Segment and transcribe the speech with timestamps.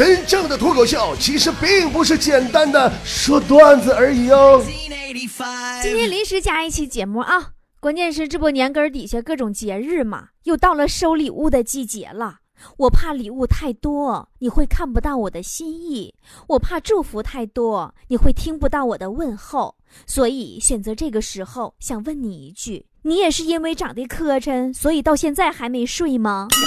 [0.00, 4.64] 真正的脱口秀其实并不是简单的说段子而已哦。
[5.82, 12.36] 今天临时加一期节目啊，关键是这不年根底下各种节日嘛，又到了收礼物的季节了。
[12.78, 16.14] 我怕礼物太多，你会看不到我的心意；
[16.48, 19.74] 我怕祝福太多，你会听不到我的问候。
[20.06, 26.48] 所以选择这个时候，想问你一句：你也是因为长得磕碜，所以到现在还没睡吗？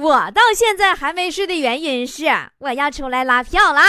[0.00, 2.26] 我到现在还没睡的原因是
[2.58, 3.84] 我要出来拉票啦，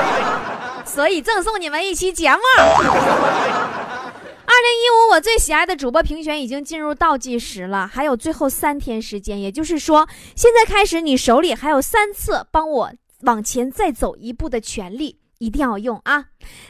[0.86, 2.38] 所以赠送你们一期节目。
[2.58, 12.90] 二零一五，我最喜爱的主播评选已经进入倒计时了，还有最后三天时间，也就是说，现在开始，你手里还有三次帮我
[13.22, 15.18] 往前再走一步的权利。
[15.38, 16.24] 一定要用啊！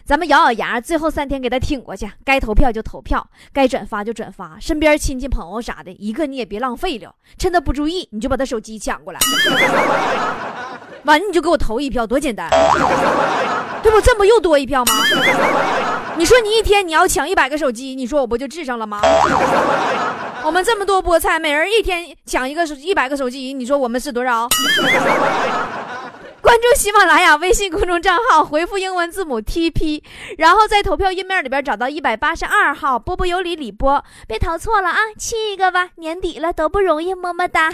[0.05, 2.11] 咱们咬咬牙，最后三天给他挺过去。
[2.25, 7.15] 该投票就投票，该转发就转发，身边亲戚朋友啥的，一个你也别浪费了。
[7.39, 9.20] 趁他不注意，你就把他手机抢过来，
[11.05, 12.50] 完你就给我投一票，多简单，
[13.83, 14.00] 对不？
[14.00, 14.92] 这不又多一票吗？
[16.17, 19.01] 你说你一天你要抢一百个手机，你说我不就治上了吗？
[20.42, 24.48] 我们这么多菠菜，每人一天抢一个手一百个手机，你说我们是多少？
[26.47, 30.00] 关注喜马拉雅微信公众账号，回复英文字母 TP，
[30.39, 37.72] 然后在投票页面里边找到一百八十二号波波有理李波，别投错了啊，亲一个吧，年底了都不容易，么么哒。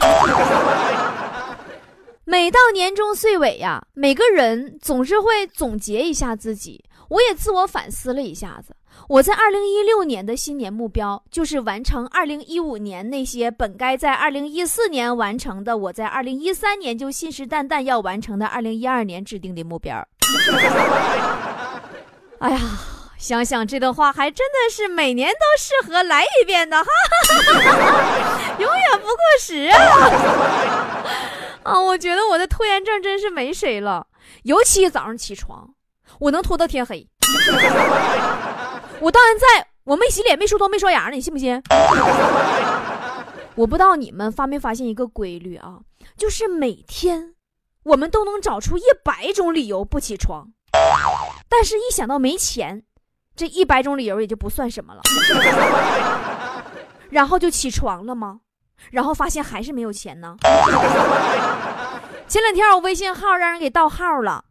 [2.25, 8.75] 每到年终岁尾呀，每个人总是会总结一下自己，我也自我反思了一下子。
[9.09, 20.07] 我在二零一六年的新年目标就是完成二零一五年那些本该在二零一四年完成的，我在二零一三年就信誓旦旦要完成的二零一二年制定的目标。
[22.39, 22.59] 哎呀，
[23.19, 26.89] 想想这段话还真的是每年都适合来一遍的哈，
[28.59, 29.79] 永远不过时啊！
[31.65, 34.07] 啊，我觉得我的拖延症真是没谁了，
[34.45, 35.69] 尤其早上起床，
[36.19, 37.07] 我能拖到天黑。
[39.03, 41.61] 我到现在我没洗脸、没梳头、没刷牙呢，你信不信？
[43.57, 45.81] 我不知道你们发没发现一个规律啊，
[46.17, 47.35] 就是每天
[47.83, 50.47] 我们都能找出一百种理由不起床，
[51.49, 52.85] 但是一想到没钱，
[53.35, 55.03] 这一百种理由也就不算什么了。
[57.11, 58.39] 然后就起床了吗？
[58.91, 60.37] 然后发现还是没有钱呢。
[62.29, 64.45] 前两天我微信号让人给盗号了。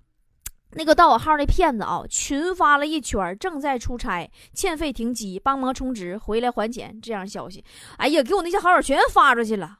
[0.73, 7.63] 那个盗我号那骗子啊，群发了一圈，正在出差，欠费停机，帮忙充值，回来还钱这样消息。
[7.97, 9.79] 哎呀，给我那些好友全发出去了。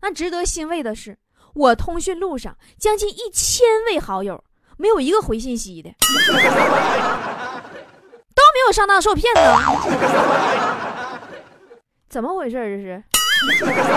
[0.00, 1.18] 但值得欣慰的是，
[1.54, 4.42] 我通讯录上将近一千位好友，
[4.78, 5.90] 没有一个回信息的，
[8.34, 9.40] 都没有上当受骗呢。
[12.08, 12.56] 怎么回事？
[12.56, 13.04] 这是？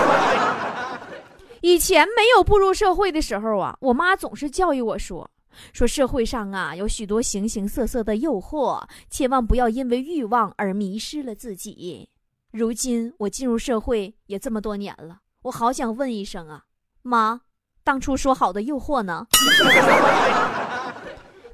[1.62, 5.30] 以前没有步入社会的时候啊，我妈总是教育我说。
[5.72, 12.08] 说社会上啊有许多形形色色的诱惑，千万不要因为欲望而迷失了自己。
[12.50, 16.64] 如今我进入社会也这么多年了，我好想问一声啊，
[17.02, 17.40] 妈，
[17.82, 19.26] 当初说好的诱惑呢？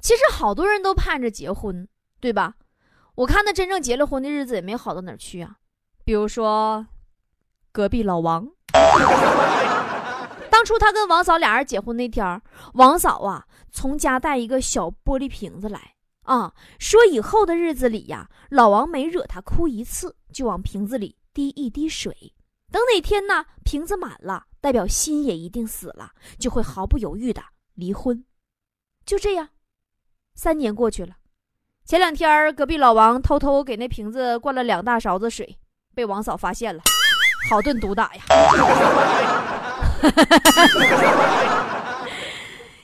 [0.00, 1.86] 其实好多人都盼着结婚，
[2.20, 2.54] 对吧？
[3.16, 5.56] 我看那真正结了婚的日子也没好到哪儿去啊。
[6.04, 6.86] 比如说，
[7.70, 8.48] 隔壁老王。
[10.70, 12.40] 说他跟王嫂俩人结婚那天，
[12.74, 22.32] 王嫂啊从家带一个小玻璃瓶子来啊，说以后的日子里呀，老王每惹她哭一次，就往瓶子里滴一滴水。
[22.70, 27.42] 等哪天呢，瓶子满了，代表心也一定死了，就会毫不犹豫的
[27.74, 28.24] 离婚。
[29.04, 29.48] 就这样，
[30.36, 31.16] 三年过去了，
[31.84, 35.58] 前两天隔壁老王偷偷给那瓶子灌了两大勺子水，
[35.96, 36.80] 被王嫂发现了，
[37.50, 38.22] 好顿毒打呀。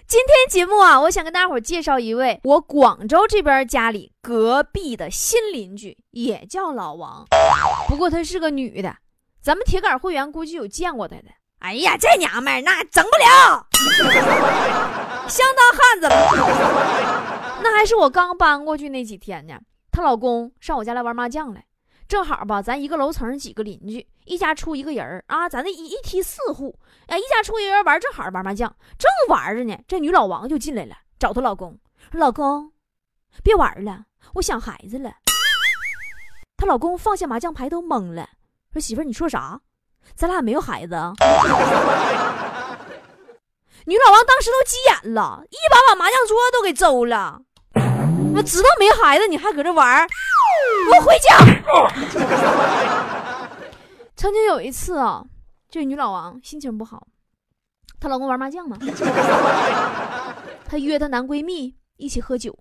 [0.07, 7.25] 今天节目啊，我想跟大家伙介绍一位我广州这边家里隔壁的新邻居，也叫老王，
[7.89, 8.97] 不过她是个女的。
[9.43, 11.25] 咱们铁杆会员估计有见过她的。
[11.61, 13.67] 哎呀，这娘们儿那整不了，
[15.29, 16.15] 相当汉子了。
[17.63, 19.55] 那还是我刚搬过去那几天呢，
[19.91, 21.65] 她老公上我家来玩麻将来。
[22.09, 31.77] 正好吧，咱一个楼层几个邻居，一家出一个人啊，咱那一一梯四户，哎，一家出一个人玩，正好玩麻将，正玩着呢，这女老王就进来了，找她老公，
[32.13, 32.73] 老公，
[33.43, 34.05] 别玩了，
[34.35, 35.13] 我想孩子了。
[36.57, 38.29] 她老公放下麻将牌都懵了，
[38.73, 39.61] 说媳妇儿你说啥？
[40.15, 41.13] 咱俩没有孩子啊？
[43.85, 47.43] 女老王当时都急眼了，一把把麻将桌都给揍了。
[48.35, 50.07] 我知道没孩子，你还搁这玩儿？
[50.93, 51.39] 我回家。
[54.17, 55.25] 曾经有一次啊，
[55.69, 57.07] 这女老王心情不好，
[58.01, 58.79] 她老公玩麻将呢，
[60.65, 62.59] 她约她男闺蜜一起喝酒，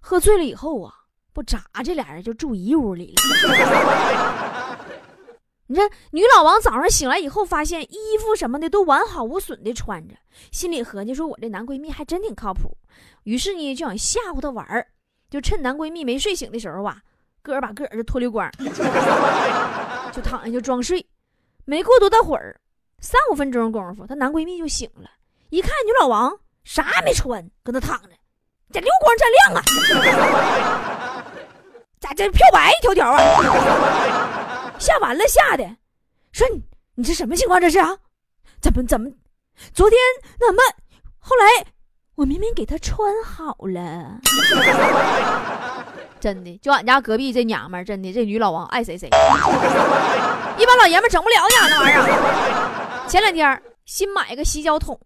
[0.00, 0.92] 喝醉了以后啊，
[1.32, 3.22] 不咋这俩人就住一屋里了。
[5.70, 5.82] 你这
[6.12, 10.14] 女老王早上醒来以后，发现衣服什么的都完好无损的穿着，
[10.50, 12.76] 心里合计说：“我这男闺蜜还真挺靠谱。”
[13.24, 14.86] 于是呢，就想吓唬她玩儿，
[15.28, 16.96] 就趁男闺蜜没睡醒的时候啊，
[17.42, 18.50] 个儿把个儿就脱溜光，
[20.10, 21.06] 就躺下就装睡。
[21.66, 22.58] 没过多大会儿，
[23.00, 25.10] 三五分钟功夫，她男闺蜜就醒了，
[25.50, 28.08] 一看女老王啥也没穿，搁那躺着，
[28.72, 31.24] 这溜光锃亮啊，
[32.00, 34.37] 咋这漂白一条条啊？
[34.78, 35.76] 吓完了，吓的，
[36.32, 36.62] 说你
[36.94, 37.60] 你这什么情况？
[37.60, 37.96] 这是啊？
[38.60, 39.10] 怎么怎么？
[39.74, 39.98] 昨天
[40.38, 40.62] 那么，
[41.18, 41.66] 后来
[42.14, 44.20] 我明明给他穿好了。
[46.20, 53.06] 真的，就俺家隔壁这娘们儿，真的这女老王爱谁谁，一般老爷们整不了你那玩意儿。
[53.08, 54.98] 前两天新买个洗脚桶，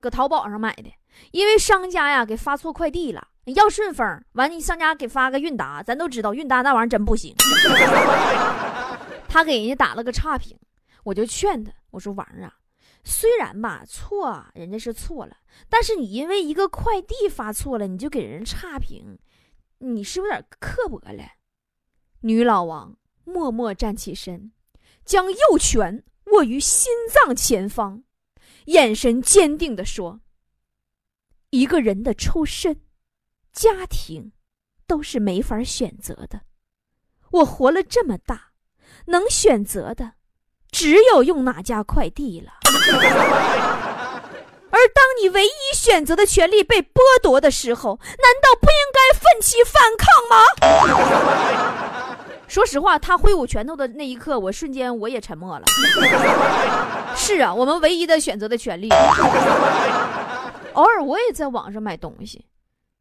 [0.00, 0.90] 搁淘宝上买的，
[1.32, 7.34] 因为商家呀给发错快递了，要顺丰，完你商家给发个韵达，咱都知道韵达那玩意儿真不行。
[9.34, 10.56] 他给人家打了个差评，
[11.02, 12.60] 我就劝他，我说王啊，
[13.02, 15.38] 虽然吧错啊，人家是错了，
[15.68, 19.18] 但是你因为一个快递发错了，你就给人差评，
[19.78, 21.32] 你是不是有点刻薄了？
[22.20, 24.52] 女老王默默站起身，
[25.04, 28.04] 将右拳握于心脏前方，
[28.66, 30.20] 眼神坚定地说
[31.50, 32.82] ：“一个人的出身、
[33.52, 34.30] 家庭，
[34.86, 36.42] 都是没法选择的。
[37.32, 38.52] 我活了这么大。”
[39.06, 40.12] 能选择的，
[40.70, 42.52] 只有用哪家快递了。
[44.70, 50.36] 而当你唯一选择的权利被剥夺的时候，难道不应该奋起反抗吗？
[52.48, 55.64] 说实话，他挥舞拳头的那一刻，我瞬间我也沉默了。
[57.16, 58.88] 是啊，我们唯一的选择的权利。
[60.72, 62.44] 偶尔我也在网上买东西，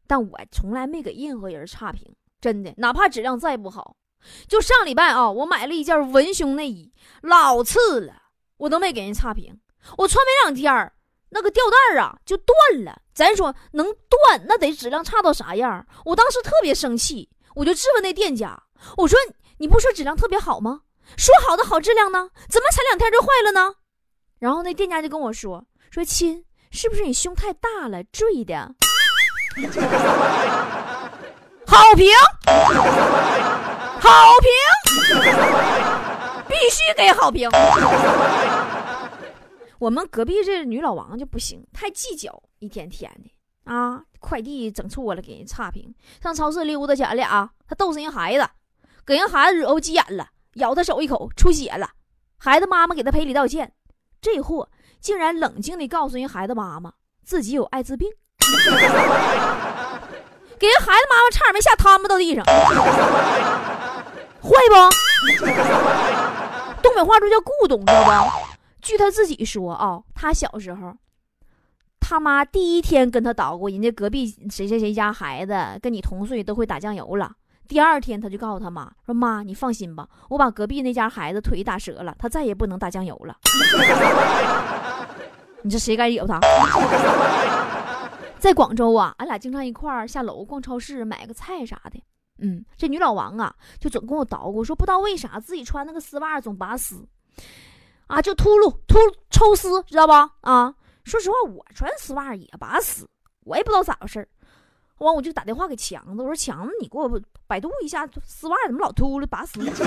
[0.06, 3.96] 但我从来没给任何人差评，真的，哪怕质量再不好。
[4.48, 8.14] 就上礼拜啊，我买了一件文胸内衣，老次了，
[8.58, 9.60] 我都没给人差评。
[9.98, 10.92] 我穿没两天
[11.30, 13.02] 那个吊带啊就断了。
[13.14, 15.86] 咱说能断，那得质量差到啥样？
[16.06, 18.64] 我当时特别生气，我就质问那店家，
[18.98, 19.20] 我说
[19.60, 20.82] ：“你不说质量特别好吗？
[21.18, 22.30] 说好的好质量呢？
[22.50, 23.76] 怎么才两天就坏了呢？”
[24.40, 28.74] 然后那店家就跟我说：“说亲，是不是你胸太大了坠的？”
[31.68, 32.08] 好评。
[34.04, 34.10] 好
[34.42, 34.52] 评，
[36.50, 37.50] 必须给好评。
[39.80, 43.32] 我们隔壁这女老王就不行，太计较，一天天的
[43.74, 45.96] 啊，快递整错了给人差评。
[46.22, 48.46] 上超市溜达去，俺俩他逗死人孩子，
[49.06, 51.92] 给人孩子惹急眼了，咬他手一口出血了。
[52.38, 53.72] 孩子妈妈给他赔礼道歉，
[54.22, 56.92] 这货竟然冷静的告诉人孩子妈妈
[57.24, 58.10] 自己有艾滋病，
[60.60, 62.44] 给人孩子妈妈差点没吓瘫巴到地上。
[64.44, 64.76] 坏不？
[66.82, 68.32] 东北话都叫咕咚，知道不？
[68.82, 70.94] 据他自己说啊，他小时候，
[72.02, 77.32] 他妈第一天跟他捣鼓，人家隔壁谁谁谁家孩子跟你同岁都会打酱油了。
[77.66, 83.38] 第二天他就告诉他妈说：“妈，你放心吧，我把隔壁那家孩子腿打折了，他再也不能打酱油了。
[85.64, 86.42] ”你这谁敢惹他？
[88.38, 92.04] 在广州啊，俺俩经常一块儿下楼逛超市买个菜啥的。
[92.44, 97.08] 嗯，这女老王啊，就总跟我捣鼓说，不知道为啥自己穿那个丝袜总拔丝，
[98.08, 98.98] 啊，就秃噜秃
[99.30, 100.12] 抽丝，知道不？
[100.42, 103.08] 啊，说实话，我穿丝袜也拔丝，
[103.46, 104.28] 我也不知道咋回事
[104.98, 107.10] 完，我就打电话给强子，我说强子，你给我
[107.48, 109.60] 百度一下丝袜怎么老秃噜拔丝。
[109.64, 109.80] 强子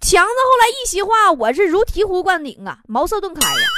[0.00, 3.68] 后来一席话，我是如醍醐灌顶啊，茅塞顿开呀。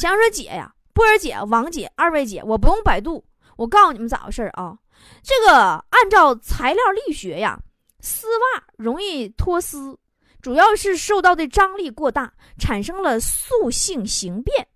[0.00, 3.24] 强说姐呀，波儿姐、王姐，二位姐，我不用百度，
[3.56, 4.76] 我告诉你们咋回事啊。
[5.22, 7.58] 这个按照材料力学呀，
[8.00, 9.98] 丝袜容易脱丝，
[10.42, 14.68] 主要是受到的张力过大，产生了塑性形变。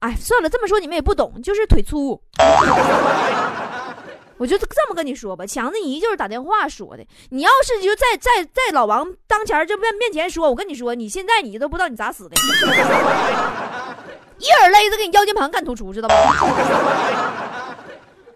[0.00, 2.22] 哎，算了，这么说你们也不懂，就是腿粗。
[4.38, 7.04] 我就这么跟你说吧，强子姨就是打电话说的。
[7.30, 12.36] 你要是就在在在老王当前这面面前说，我跟你说，你现在你都不知道你咋死的，
[14.38, 16.14] 一耳勒子给你腰间盘干突出，知道吧？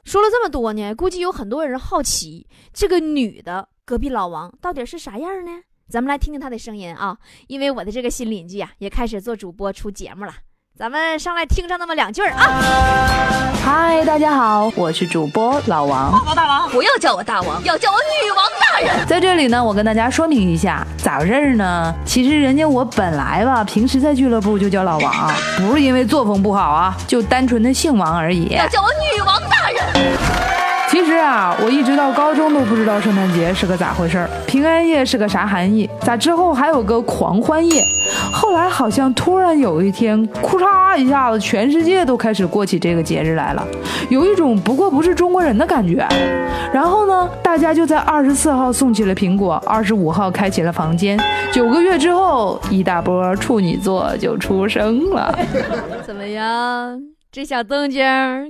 [0.04, 5.62] 说了这么多呢，估计有很多人好奇这个女的隔壁老王到底是啥样呢？
[5.88, 7.18] 咱们来听听她的声音啊！
[7.49, 10.35] 因为我的这个新邻居啊，也开始做主播出节目了。
[10.78, 13.52] 咱们上来听上那么两句啊！
[13.62, 16.10] 嗨，大家好，我是主播老王。
[16.10, 19.06] 报告大王，不要叫我大王，要叫我女王大人。
[19.06, 21.94] 在这里呢，我跟大家说明一下，咋回事呢？
[22.06, 28.46] 其实人家我本来吧，平时在俱乐部就叫老王，不是因为作风不好啊，就单纯的姓王而已。
[28.46, 30.51] 要叫我女王大人。
[30.92, 37.82] 其实啊，我一直到高中都不知道圣诞节是个咋回事儿，平安夜是个啥含义，咋之后还有个狂欢夜？
[38.30, 43.66] 后来好像突然有一天，库嚓一下子，全世界都开始过起这个节日来了，
[44.11, 46.06] 有一种不过不是中国人的感觉。
[46.75, 51.18] 然后呢，大家就在二十四号送起了苹果，二十五号开启了房间，
[51.50, 55.34] 九个月之后，一大波处女座就出生了。
[56.04, 57.12] 怎么样？
[57.34, 58.02] 这小动静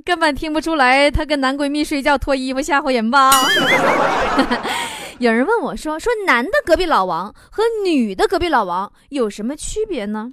[0.04, 3.30] 根本听不出来，她跟男闺蜜睡觉脱衣服吓唬人吧？
[5.20, 10.32] 有人问我说：“说男的隔壁老王和女的隔壁老王有什么区别呢？”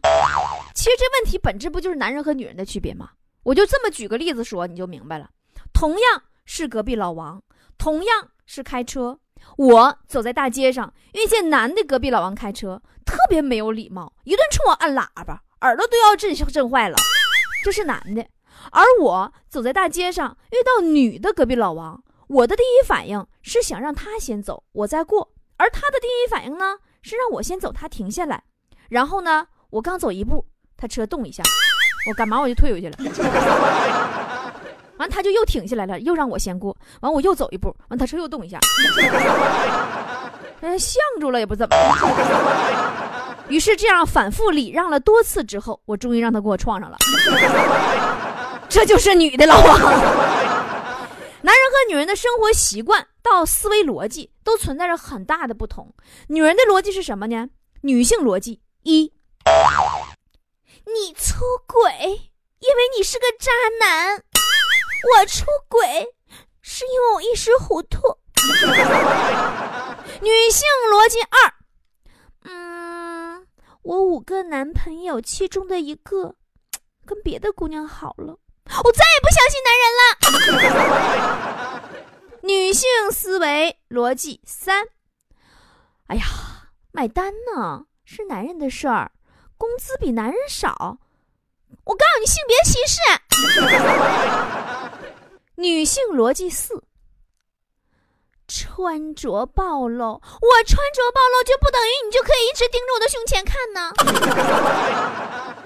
[0.74, 3.10] 其实这问题本质不就是男人和女人的区别吗？
[3.44, 5.30] 我就这么举个例子说，你就明白了。
[5.72, 7.40] 同样是隔壁老王，
[7.78, 9.20] 同样是开车，
[9.58, 16.98] 我走在大街上遇见男的隔壁老王开车，特别没有礼貌，一顿冲我按喇叭，耳朵都要震震坏了。
[17.64, 18.26] 这是男的。
[18.72, 28.44] 而我走在大街上遇到女的隔壁老王，我的第一反应是想让他先走，我再过；而他的第一反应呢是让我先走，他停下来。
[28.90, 30.46] 然后呢，我刚走一步，
[30.78, 31.44] 他车动一下，
[32.10, 32.98] 我赶忙我就退回去了。
[34.98, 36.76] 完，他就又停下来了，又让我先过。
[37.02, 38.60] 完，我又走一步，完他车又动一下，
[40.62, 41.76] 嗯，相住了也不怎么。
[43.48, 46.98] 于是这样反复礼让了多次之后，我终于让他给我撞上了。
[48.70, 49.80] 这就是女的老王。
[51.42, 55.94] 男人和女人的生活习惯到思维逻辑都存在着很大的不同。
[56.28, 57.48] 女人的逻辑是什么呢？
[57.82, 59.12] 女性逻辑一：
[60.86, 61.92] 你出轨，
[62.60, 64.20] 因为你是个渣男；
[65.18, 66.14] 我出轨，
[66.62, 68.00] 是因为我一时糊涂。
[70.22, 71.54] 女性逻辑二：
[72.44, 73.48] 嗯，
[73.84, 76.36] 我五个男朋友，其中的一个
[77.06, 78.38] 跟别的姑娘好了。
[78.84, 80.04] 我再也不相信男人了。
[82.44, 84.88] 女性思维逻辑三：
[86.08, 86.24] 哎呀，
[86.92, 89.12] 买单呢是男人的事儿，
[89.58, 90.98] 工资比男人少，
[91.84, 93.00] 我告诉你性别歧视。
[95.56, 96.84] 女性逻辑四：
[98.48, 103.92] 穿着暴露，我穿着暴露就不等于你就可以一直盯着我的胸前看呢。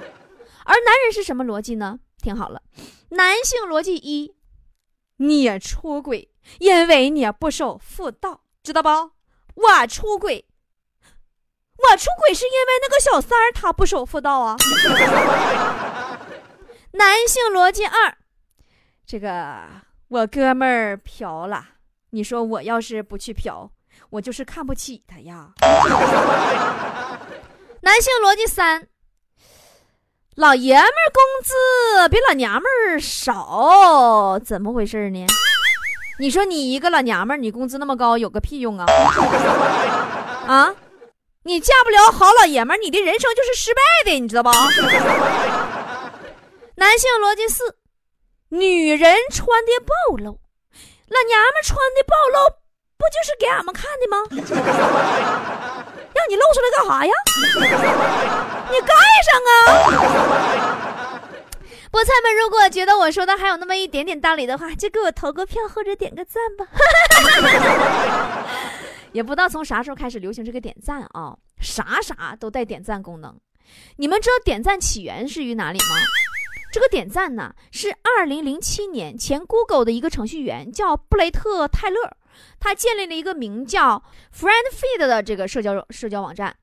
[0.65, 2.00] 而男人是什么逻辑呢？
[2.23, 2.61] 听好了，
[3.09, 4.33] 男性逻辑一，
[5.17, 8.89] 你出轨，因为你不守妇道，知道不？
[9.55, 10.45] 我出轨，
[11.01, 14.55] 我出轨是因为那个小三儿他不守妇道啊。
[16.93, 18.17] 男性逻辑二，
[19.05, 19.65] 这个
[20.07, 21.71] 我哥们儿嫖了，
[22.11, 23.69] 你说我要是不去嫖，
[24.11, 25.51] 我就是看不起他呀。
[27.81, 28.87] 男性逻辑三。
[30.35, 35.23] 老爷们儿工资比老娘们儿少，怎么回事呢？
[36.19, 38.85] 你说你一个老娘们儿，你工资那么高，有个屁用啊！
[40.47, 40.73] 啊，
[41.43, 44.49] 你嫁不了好老爷们儿，你的人生就是失败的，你知道不？
[46.75, 47.75] 男性逻辑四：
[48.49, 50.39] 女人穿的暴露，
[51.09, 52.49] 老娘们穿的暴露，
[52.97, 54.17] 不就是给俺们看的吗？
[56.15, 57.13] 让你露出来干啥呀？
[58.72, 58.93] 你盖
[59.24, 59.55] 上啊！
[61.91, 66.65] 菠菜们，如果觉得我说的还有那么一点点道理的话，就给我投个票或者点个赞吧。
[69.12, 73.39] 也不知道从啥时候开始流行这个点赞啊，啥啥都带点赞功能。
[73.98, 75.96] 你们知道点赞起源是于哪里吗？
[76.74, 81.98] 这个点赞呢，是二零零七年前 Google 的一个程序员叫布雷特·泰勒。
[82.60, 84.01] 他建立了一个名叫
[84.36, 86.55] FriendFeed 的这个社交社交网站，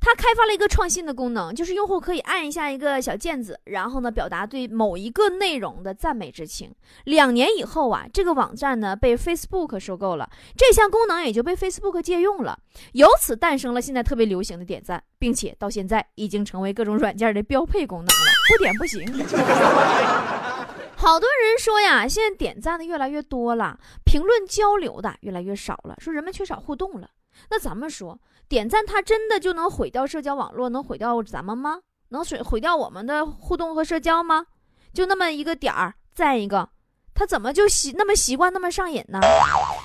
[0.00, 6.74] 他开发了一个创新的功能，就是用户可以按一下一个小键子，然后呢表达对某一个内容的赞美之情。
[7.04, 12.58] 两年以后啊，这个网站呢被 Facebook 收购了，这项功能也就被 Facebook 借用了，
[12.92, 19.04] 由此诞生了现在特别流行的点赞，并且到现在已经成为各种软件的标配功能了，不点不行。
[20.96, 27.08] 好多人说呀，现在点赞的越来越多了，评论交流的越来越少了，说人们缺少互动了。
[27.50, 31.80] 那咱们说，点赞它真的就能毁掉社交网络，能毁掉咱们吗？
[32.10, 34.46] 能毁毁掉我们的互动和社交吗？
[34.92, 36.70] 就那么一个点儿赞一个，
[37.14, 39.20] 他怎么就习那么习惯那么上瘾呢？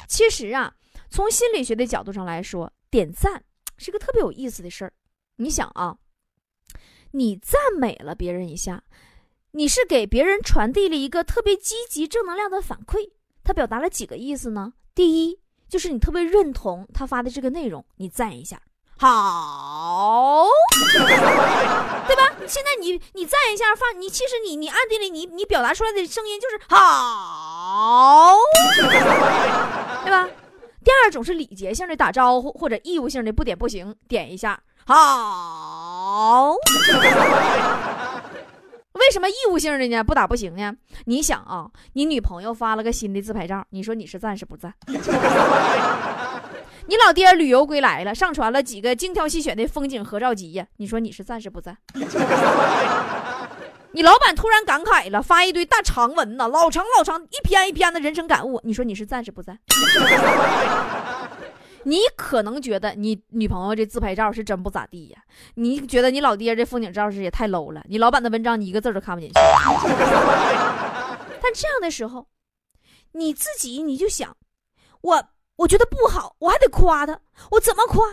[0.08, 0.74] 其实啊，
[1.10, 3.44] 从心理学的角度上来说，点赞
[3.78, 4.94] 是个特别有意思的事儿。
[5.36, 5.98] 你想啊，
[7.12, 8.84] 你赞美了别人一下。
[9.56, 13.12] 你是给别人传递了一个特别积极正能量的反馈。
[13.44, 14.74] 他表达了几个意思呢？
[14.96, 15.40] 第一，
[15.74, 18.62] 就是你特别认同他发的这个内容，你赞一下，
[19.00, 20.46] 好，
[22.08, 22.32] 对吧？
[22.46, 28.36] 现在你你赞一下，发你其实你你暗地里你你表达出来的声音就是好，
[30.06, 30.30] 对吧？
[30.84, 36.54] 第二种是礼节性的打招呼，或者义务性的不点不行，点一下好。
[39.06, 40.02] 为什么义务性的呢？
[40.02, 40.74] 不打不行呢？
[41.06, 44.74] 你想啊，你女朋友发了个新的自拍照，你说你是赞是不赞？
[46.88, 51.78] 你老爹旅游归来了，上传了几个精挑细选的风景合照集呀，你说你是赞是不赞？
[53.92, 59.60] 你老板突然感慨了，发一堆大长文呢，老长老长，一篇一篇的人生感悟，你说你是赞是不赞？
[61.84, 65.22] 你可能觉得你女朋友这自拍照是真不咋地呀，
[65.56, 69.36] 你觉得你老爹这风景照是也太 low 了，你老板的文章你一个字都看不进去。
[71.42, 72.28] 但这样的时候，
[73.12, 74.36] 你自己你就想，
[75.02, 75.24] 我
[75.58, 77.20] 我觉得不好，我还得夸他，
[77.52, 78.04] 我怎么夸？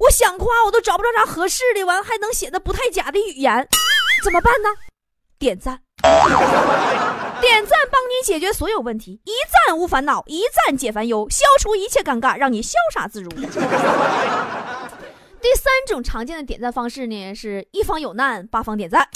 [0.00, 3.68] 我想夸我都找不着啥合适的，完了还能写的不太假的语言，
[4.22, 4.68] 怎么办呢？
[5.38, 5.80] 点赞，
[7.40, 9.32] 点赞帮你解决所有问题，一
[9.66, 13.30] 赞无烦恼，一赞解烦忧，消除一切尴尬，让你潇洒自如。
[15.38, 19.06] 第三种常见的点赞方式呢，是一方有难八方点赞，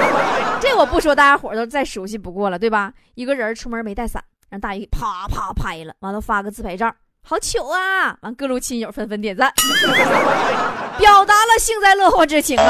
[0.58, 2.92] 这我不说，大家伙都再熟悉不过了，对吧？
[3.14, 8.16] 一个人出门没带伞，让大爷啪啪拍了，完了发个自拍照，好糗啊！
[8.22, 9.52] 完各路亲友纷纷点赞，
[10.98, 12.64] 表达了幸灾乐祸之情啊。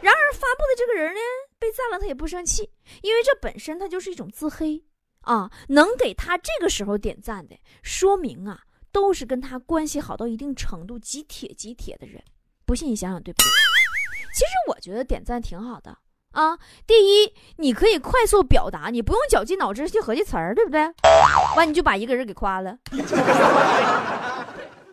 [0.00, 1.20] 然而发布的这个人呢，
[1.58, 2.70] 被赞了他也不生气，
[3.02, 4.84] 因为这本身他就是一种自黑
[5.22, 5.50] 啊。
[5.68, 8.60] 能给他这个时候点赞的，说明啊，
[8.92, 12.22] 都是跟他关系好到一定程度、极铁极铁的人。
[12.64, 13.48] 不信你想想对不对？
[14.32, 15.98] 其实我觉得点赞挺好的
[16.30, 16.56] 啊。
[16.86, 20.80] 第一，你可以快速表达，你不用绞尽脑汁去合计词儿，对不对？
[21.56, 23.02] 完你就把一个人给夸了， 啊，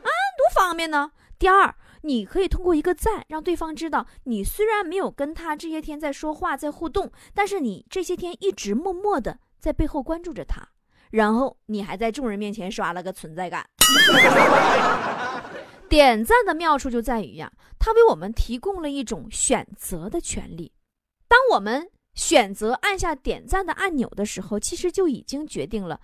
[0.03, 1.11] 多方便呢。
[1.37, 1.75] 第二。
[2.05, 10.61] 你可以通过一个赞，让对方知道你虽然没有跟他这些天在说话、在互动，但是你这些天一直默默的在背后关注着他，
[11.09, 13.67] 然后你还在众人面前刷了个存在感。
[15.89, 20.71] 点赞的妙处就在于呀，它为我们提供了一种选择的权利。
[21.27, 25.99] 当我们选择按下点赞的按钮的时候，其实就已经决定了，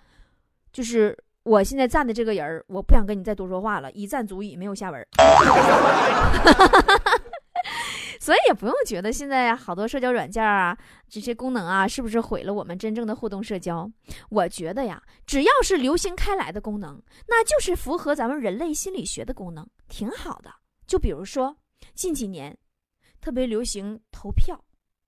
[0.74, 1.16] 就是。
[1.43, 5.08] 我现在站的这个人儿我不想跟你再多说话了，一赞足矣，没有下文。
[8.19, 10.77] 所以也不用觉得现在好多社交软件啊，
[11.10, 13.89] 这些功能啊，是不是毁了我们真正的互动社交？
[14.30, 20.51] 我觉得呀，只要是流行开来的功能，那就是符合咱们人类心理学的功能，挺好的。
[20.86, 21.58] 就比如说
[21.95, 22.56] 近几年
[23.19, 24.63] 特别流行投票，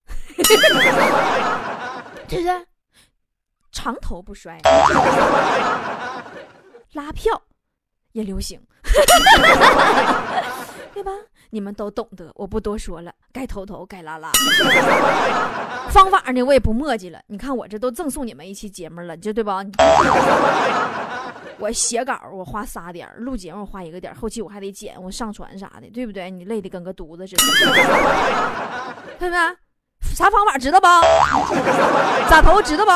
[2.28, 2.66] 对不对？
[3.72, 4.60] 长投不衰。
[6.94, 7.42] 拉票
[8.14, 8.60] 也流行，
[10.94, 11.12] 对吧？
[11.50, 13.14] 你们都懂得，我不多说了。
[13.32, 14.32] 该投投，该拉拉。
[15.90, 17.20] 方法呢，我也不墨迹了。
[17.28, 19.64] 你看我这都赠送你们一期节目了，你就对吧？
[21.60, 26.30] 我写稿我花仨点录节目花一个点后期我还得剪，我上传啥的，对不对？
[26.30, 27.44] 你累的跟个犊子似的，
[29.20, 29.38] 看没？
[30.02, 30.88] 啥方法知道不？
[32.30, 32.92] 咋投知道不？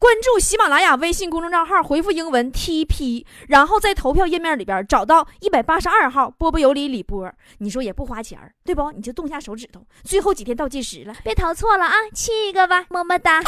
[0.00, 8.90] 关注喜马拉雅微信公众账号，回复英文 TP，然后在投票页面里边找到一百八十二号波波有理李波，你说也不花钱儿对不？
[8.92, 11.92] 你就动下手指头，最后几天倒计时了，别投错了啊！
[12.14, 13.42] 亲一个吧，么么哒。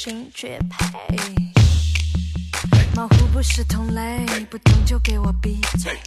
[0.00, 1.16] 心绝配，
[2.94, 5.98] 模糊不是同类，不懂就给我闭嘴。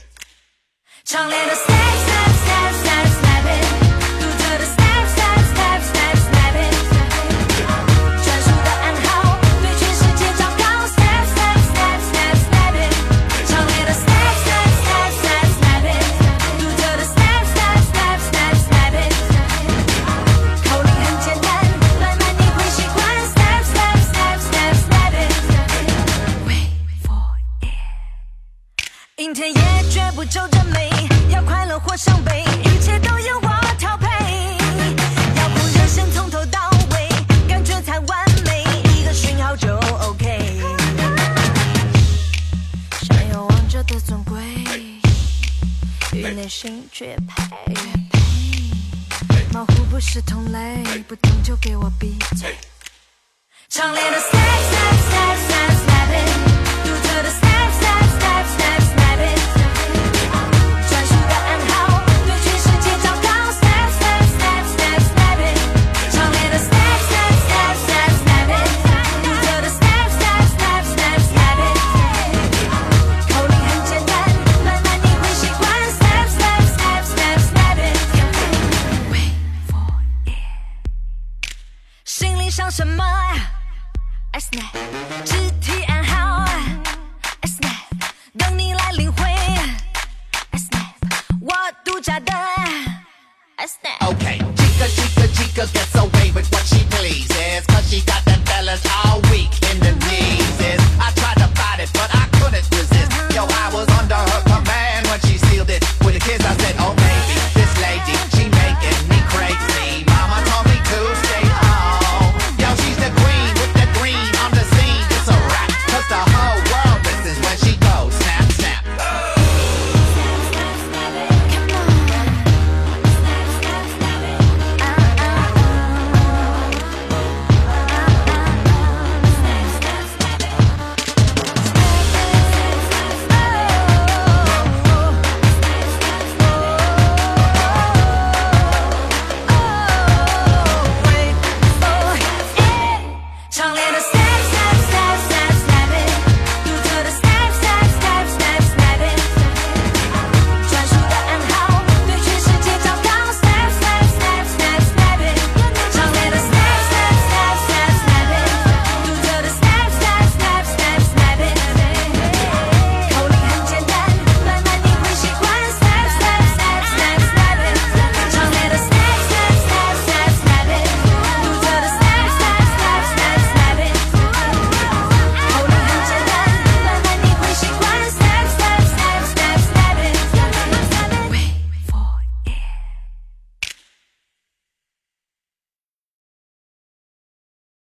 [1.04, 3.68] 强烈的 step step step step stepping，
[4.18, 4.64] 独特的
[29.34, 30.90] 今天也绝不皱着眉，
[31.30, 34.06] 要快乐或伤悲，一切都由我调配。
[35.38, 37.08] 要不热身从头到尾，
[37.48, 40.60] 感觉才完美，一个讯号就 OK。
[43.04, 44.38] 想要王者的尊贵，
[46.12, 47.74] 与内心绝配。
[49.54, 52.20] 马虎不是同类，不懂就给我闭。
[53.70, 57.51] 强烈的 snap snap snap snap snapping，独特的。